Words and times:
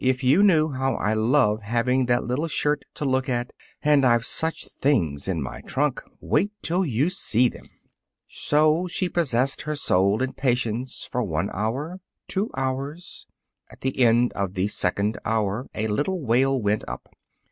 If 0.03 0.23
you 0.23 0.41
knew 0.41 0.69
how 0.69 0.95
I 0.95 1.13
love 1.13 1.61
having 1.61 2.07
that 2.07 2.23
little 2.23 2.47
shirt 2.47 2.85
to 2.95 3.05
look 3.05 3.29
at! 3.29 3.53
And 3.83 4.03
I've 4.03 4.25
such 4.25 4.67
things 4.79 5.27
in 5.27 5.43
my 5.43 5.61
trunk! 5.61 6.01
Wait 6.19 6.51
till 6.63 6.83
you 6.83 7.11
see 7.11 7.49
them." 7.49 7.67
So 8.27 8.87
she 8.87 9.09
possessed 9.09 9.61
her 9.61 9.75
soul 9.75 10.23
in 10.23 10.33
patience 10.33 11.07
for 11.11 11.21
one 11.21 11.51
hour, 11.53 11.99
two 12.27 12.49
hours. 12.57 13.27
At 13.69 13.81
the 13.81 13.99
end 13.99 14.33
of 14.33 14.55
the 14.55 14.69
second 14.69 15.19
hour, 15.23 15.67
a 15.75 15.87
little 15.87 16.19
wail 16.19 16.59
went 16.59 16.83
up. 16.87 17.13